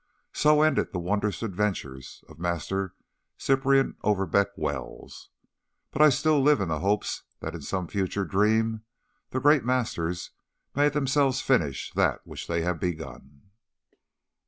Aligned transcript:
So 0.33 0.63
ended 0.63 0.91
the 0.93 0.99
wondrous 0.99 1.43
adventures 1.43 2.23
of 2.27 2.39
Master 2.39 2.95
Cyprian 3.37 3.97
Overbeck 4.03 4.57
Wells, 4.57 5.29
but 5.91 6.01
I 6.01 6.09
still 6.09 6.41
live 6.41 6.59
in 6.59 6.69
the 6.69 6.79
hopes 6.79 7.21
that 7.39 7.53
in 7.53 7.61
some 7.61 7.85
future 7.87 8.25
dream 8.25 8.81
the 9.29 9.39
great 9.39 9.63
masters 9.63 10.31
may 10.73 10.89
themselves 10.89 11.41
finish 11.41 11.91
that 11.93 12.25
which 12.25 12.47
they 12.47 12.63
have 12.63 12.79
begun. 12.79 13.51